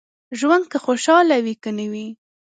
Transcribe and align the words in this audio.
ژوند 0.39 0.63
که 0.71 0.77
خوشاله 0.85 1.37
وي 1.45 1.53
که 1.63 1.69
نه 1.77 1.85
وي. 1.91 2.07